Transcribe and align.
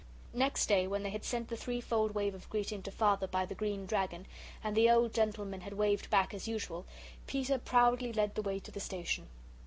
Next 0.33 0.65
day 0.65 0.87
when 0.87 1.03
they 1.03 1.11
had 1.11 1.23
sent 1.23 1.47
the 1.49 1.55
threefold 1.55 2.15
wave 2.15 2.33
of 2.33 2.49
greeting 2.49 2.81
to 2.81 2.91
Father 2.91 3.27
by 3.27 3.45
the 3.45 3.53
Green 3.53 3.85
Dragon, 3.85 4.25
and 4.63 4.75
the 4.75 4.89
old 4.89 5.13
gentleman 5.13 5.61
had 5.61 5.73
waved 5.73 6.09
back 6.09 6.33
as 6.33 6.47
usual, 6.47 6.87
Peter 7.27 7.59
proudly 7.59 8.11
led 8.11 8.33
the 8.33 8.41
way 8.41 8.57
to 8.61 8.71
the 8.71 8.79
station. 8.79 9.27